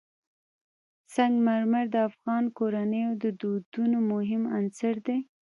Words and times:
سنگ 1.13 1.35
مرمر 1.47 1.85
د 1.91 1.95
افغان 2.09 2.43
کورنیو 2.57 3.11
د 3.23 3.25
دودونو 3.41 3.97
مهم 4.11 4.43
عنصر 4.57 4.95
دی. 5.07 5.17